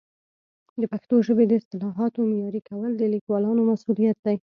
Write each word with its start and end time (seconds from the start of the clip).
د 0.81 0.83
پښتو 0.91 1.15
ژبې 1.27 1.45
د 1.47 1.53
اصطلاحاتو 1.59 2.19
معیاري 2.29 2.61
کول 2.69 2.91
د 2.97 3.01
لیکوالانو 3.13 3.61
مسؤلیت 3.71 4.17
دی. 4.25 4.35